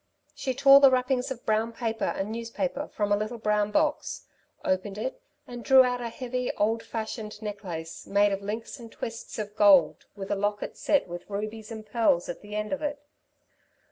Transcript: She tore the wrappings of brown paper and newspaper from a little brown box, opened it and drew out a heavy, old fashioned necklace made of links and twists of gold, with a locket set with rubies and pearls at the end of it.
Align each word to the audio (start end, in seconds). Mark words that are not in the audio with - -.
She 0.33 0.55
tore 0.55 0.79
the 0.79 0.89
wrappings 0.89 1.29
of 1.29 1.45
brown 1.45 1.73
paper 1.73 2.05
and 2.05 2.31
newspaper 2.31 2.87
from 2.87 3.11
a 3.11 3.15
little 3.15 3.37
brown 3.37 3.69
box, 3.69 4.25
opened 4.65 4.97
it 4.97 5.21
and 5.45 5.63
drew 5.63 5.83
out 5.83 6.01
a 6.01 6.09
heavy, 6.09 6.51
old 6.53 6.81
fashioned 6.81 7.39
necklace 7.39 8.07
made 8.07 8.31
of 8.31 8.41
links 8.41 8.79
and 8.79 8.91
twists 8.91 9.37
of 9.37 9.55
gold, 9.55 10.07
with 10.15 10.31
a 10.31 10.35
locket 10.35 10.75
set 10.75 11.07
with 11.07 11.29
rubies 11.29 11.69
and 11.71 11.85
pearls 11.85 12.27
at 12.29 12.41
the 12.41 12.55
end 12.55 12.73
of 12.73 12.81
it. 12.81 12.97